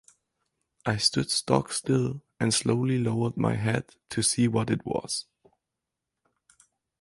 I 0.83 0.97
stood 0.97 1.29
stock-still 1.29 2.23
and 2.39 2.51
slowly 2.55 2.97
lowered 2.97 3.37
my 3.37 3.53
head 3.53 3.93
to 4.09 4.23
see 4.23 4.47
what 4.47 4.71
it 4.71 4.83
was. 4.83 5.27